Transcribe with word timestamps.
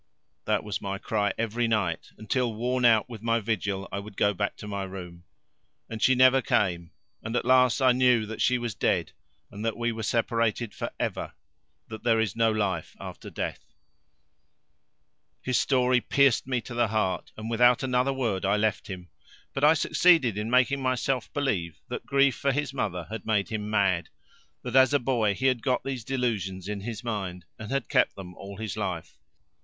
That 0.45 0.63
was 0.63 0.81
my 0.81 0.97
cry 0.97 1.31
every 1.37 1.67
night, 1.67 2.09
until 2.17 2.55
worn 2.55 2.85
out 2.85 3.07
with 3.07 3.21
my 3.21 3.39
vigil 3.39 3.87
I 3.91 3.99
would 3.99 4.17
go 4.17 4.33
back 4.33 4.55
to 4.57 4.67
my 4.67 4.83
room. 4.83 5.25
And 5.87 6.01
she 6.01 6.15
never 6.15 6.41
came, 6.41 6.89
and 7.21 7.35
at 7.35 7.45
last 7.45 7.81
I 7.83 7.91
knew 7.91 8.25
that 8.25 8.41
she 8.41 8.57
was 8.57 8.73
dead 8.73 9.11
and 9.51 9.63
that 9.63 9.77
we 9.77 9.91
were 9.91 10.01
separated 10.01 10.73
for 10.73 10.89
ever 10.99 11.33
that 11.87 12.01
there 12.03 12.19
is 12.19 12.35
no 12.35 12.51
life 12.51 12.95
after 12.99 13.29
death." 13.29 13.59
His 15.39 15.59
story 15.59 16.01
pierced 16.01 16.47
me 16.47 16.61
to 16.61 16.73
the 16.73 16.87
heart, 16.87 17.31
and 17.37 17.47
without 17.47 17.83
another 17.83 18.11
word 18.11 18.43
I 18.43 18.57
left 18.57 18.87
him, 18.87 19.09
but 19.53 19.63
I 19.63 19.75
succeeded 19.75 20.35
in 20.35 20.49
making 20.49 20.81
myself 20.81 21.31
believe 21.31 21.79
that 21.89 22.07
grief 22.07 22.35
for 22.35 22.51
his 22.51 22.73
mother 22.73 23.05
had 23.11 23.27
made 23.27 23.49
him 23.49 23.69
mad, 23.69 24.09
that 24.63 24.75
as 24.75 24.95
a 24.95 24.99
boy 24.99 25.35
he 25.35 25.45
had 25.45 25.61
got 25.61 25.83
these 25.83 26.03
delusions 26.03 26.67
in 26.67 26.81
his 26.81 27.03
mind 27.03 27.45
and 27.59 27.69
had 27.69 27.87
kept 27.87 28.15
them 28.15 28.33
all 28.33 28.57
his 28.57 28.75
life. 28.75 29.19